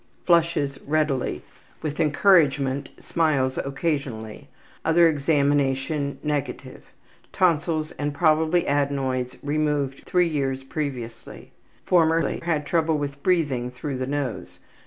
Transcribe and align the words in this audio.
Flushes 0.25 0.79
readily. 0.81 1.43
With 1.83 1.99
encouragement 1.99 2.89
smiles 2.97 3.59
occasionally. 3.59 4.47
Other 4.83 5.07
examination 5.07 6.17
negative. 6.23 6.91
Tonsils, 7.31 7.91
and 7.99 8.11
probably 8.11 8.67
adenoids, 8.67 9.37
removed 9.43 10.03
three 10.07 10.27
years 10.27 10.63
previously; 10.63 11.51
formerly 11.85 12.39
had 12.41 12.65
trouble 12.65 12.97
with 12.97 13.21
breathing 13.21 13.69
through 13.69 13.99
the 13.99 14.07
nose. 14.07 14.59